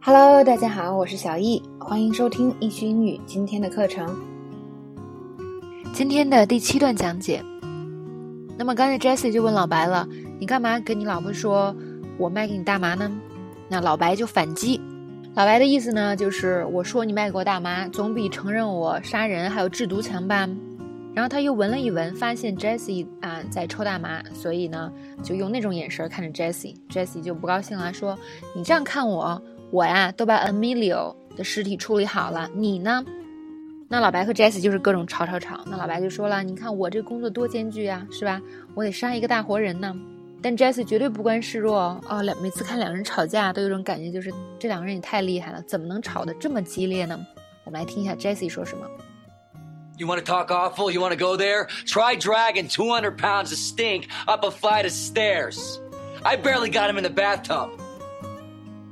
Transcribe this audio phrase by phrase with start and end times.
[0.00, 4.16] Hello，大家好，我是小易，欢迎收听易趣英语今天的课程。
[5.92, 7.42] 今天的第七段讲解。
[8.56, 10.08] 那么刚才 Jessie 就问老白了
[10.38, 11.74] ：“你干嘛跟你老婆说
[12.16, 13.10] 我卖给你大麻呢？”
[13.68, 14.80] 那老白就反击。
[15.34, 20.48] 老白的意思呢，就是我说你卖给我大麻，总比承认我杀人还有制毒强吧。
[21.12, 24.92] 然后他又闻了一闻，发现 Jessie 啊在抽大麻，所以呢
[25.24, 26.76] 就用那种眼神看着 Jessie。
[26.88, 28.16] Jessie 就不高兴了，说
[28.54, 33.04] ：“你这样看我。”我呀，都把 Emilio 的尸体处理好了，你呢？
[33.90, 35.60] 那老白和 Jesse 就是各种吵吵吵。
[35.66, 38.40] 那老白就说了：“你看我这工作多艰巨啊，是吧？
[38.74, 39.94] 我得杀一个大活人呢。”
[40.42, 42.22] 但 Jesse 绝对不甘示弱哦。
[42.22, 47.18] 两每次看两人吵架，都有种感觉，就是这两个人也太厉害了，怎么能吵得这么激烈呢？
[47.64, 48.86] 我们来听一下 Jesse 说什么。
[49.96, 50.92] You want to talk awful?
[50.92, 51.66] You want to go there?
[51.86, 55.80] Try dragging 200 pounds of stink up a flight of stairs.
[56.22, 57.70] I barely got him in the bathtub.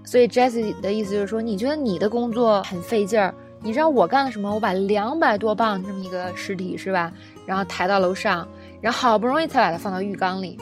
[0.06, 3.34] 所以 Jesse 的意思就是说，你觉得你的工作很费劲儿？
[3.60, 4.54] 你知道我干了什么？
[4.54, 7.12] 我把两百多磅这么一个尸体是吧，
[7.44, 8.46] 然后抬到楼上，
[8.80, 10.56] 然后好不容易才把它放到浴缸里。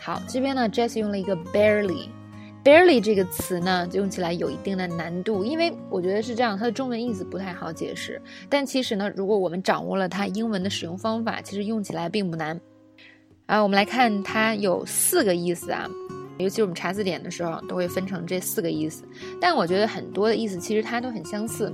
[0.00, 8.20] 好，这边呢，Jesse 用了一个 barely，barely 这个词呢，就用起来有一定的难度，因为我觉得是这样，它的中文意思不太好解释。
[8.48, 12.60] 但其实呢，如果我们掌握了它英文的使用方法，其实用起来并不难。
[13.46, 15.88] 啊，我们来看它有四个意思啊。
[16.38, 19.04] 尤其我们查字典的时候，都会分成这四个意思。
[19.40, 21.72] 但我觉得很多的意思其实它都很相似，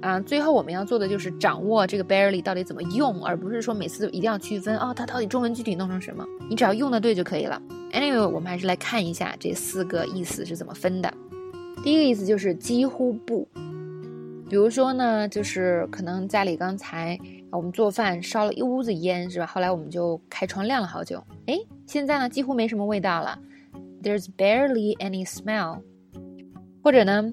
[0.00, 6.24] 啊，最后我们要做的就是掌握这个 barely 到底怎么用，而不是说每次一定要区分哦，它到底中文具体弄成什么？
[6.48, 7.60] 你只要用的对就可以了。
[7.92, 11.12] Anyway，我们还是来看一下这四个意思是怎么分的。
[11.82, 13.48] 第一个意思就是几乎不，
[14.48, 17.18] 比如说呢，就是可能家里刚才
[17.50, 19.46] 我们做饭烧了一屋子烟，是吧？
[19.46, 23.38] 后来我们就开窗晾了好久，哎，现在呢几乎没什么味道了。
[24.02, 25.82] There's barely any smell，
[26.82, 27.30] 或者呢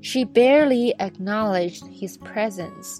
[0.00, 2.98] ，She barely acknowledged his presence，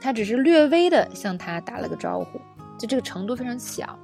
[0.00, 2.40] 她只是略微的向他打了个招呼，
[2.78, 3.98] 就这个程度非常小。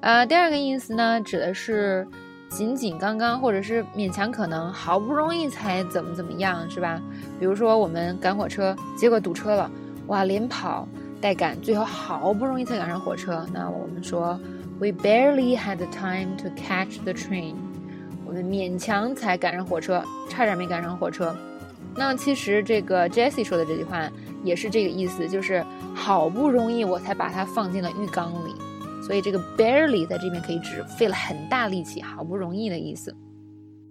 [0.00, 2.08] 啊，第二个意思呢，指的是
[2.48, 6.98] 仅仅刚刚，或者是勉强可能，好不容易才怎么怎么样，是吧？
[7.38, 9.70] 比如说我们赶火车，结果堵车了，
[10.06, 10.88] 哇，连跑
[11.20, 14.40] 带赶，最后好不容易才赶上火车，那我们说。
[14.80, 17.54] We barely had time to catch the train。
[18.24, 21.36] 我们勉强才赶上火车，差点没赶上火车。
[21.96, 24.08] 那其实这个 Jessie 说的这句话
[24.44, 28.54] 也是这个意思，就是好不容易我才把它放进了浴缸里。
[29.02, 33.16] 所以这个 barely 在这边可以指费了很大力气，好不容易的意思。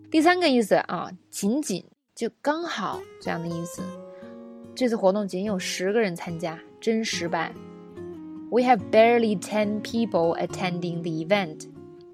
[0.10, 1.84] 第三个意思啊，仅仅
[2.16, 3.82] 就刚好这样的意思。
[4.74, 7.52] 这次活动仅有十个人参加，真失败。
[8.51, 11.67] We have barely 10 people attending the event.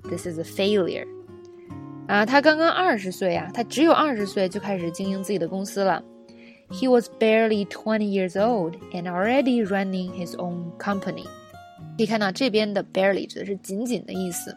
[0.09, 1.07] This is a failure.
[2.07, 6.03] 啊，他刚刚二十岁啊，他只有二十岁就开始经营自己的公司了。
[6.71, 11.25] He was barely twenty years old and already running his own company.
[11.97, 14.57] 可以看到这边的 barely 指的是仅仅的意思。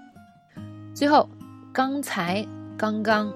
[0.93, 1.27] 最后，
[1.73, 2.45] 刚才
[2.77, 3.33] 刚刚，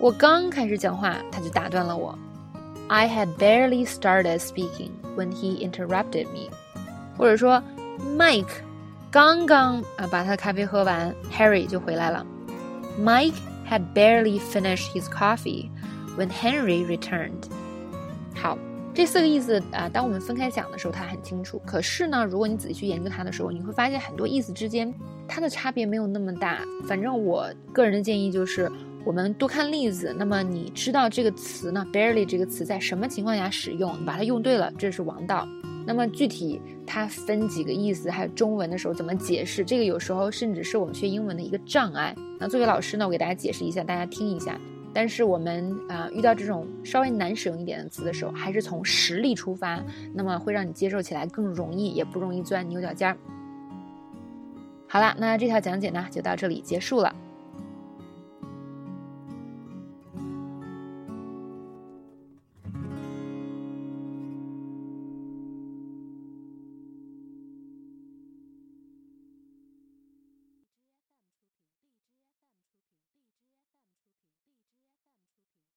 [0.00, 2.18] 我刚开始讲话，他就打断了我。
[2.88, 6.50] I had barely started speaking when he interrupted me.
[7.18, 7.62] 或者说
[7.99, 8.61] ，Mike
[9.11, 12.25] 刚刚啊把他的咖啡喝完，Harry 就回来了。
[12.99, 13.35] Mike
[13.69, 15.69] had barely finished his coffee
[16.17, 17.49] when Henry returned。
[18.35, 18.57] 好，
[18.93, 21.61] 这四个意思啊，当我们分开讲的时候，它很清楚。
[21.65, 24.93] 可是呢，如果你仔细去研究它的时候，你会发现很多意思之间
[25.27, 26.59] 它的差别没有那么大。
[26.87, 28.71] 反正我个人的建议就是，
[29.05, 30.15] 我们多看例子。
[30.17, 35.47] 那么你知道这个词呢，barely 这个词在什么情况下使用，你把它用对了，这是王道。
[35.87, 42.13] 那么具体它分几个意思，还有中文的时候怎么解释，这个有时候甚至是我们学英文的一个障碍。
[42.37, 44.59] 那作为老师呢，我给大家解释一下，大家听一下。
[44.93, 49.81] 但是我们啊遇到这种稍微难使用一点的词的时候，还是从实例出发，
[50.13, 53.17] 那么会让你接受起来更容易，也不容易钻牛角尖儿。
[54.87, 57.15] 好了，那这条讲解呢就到这里结束了。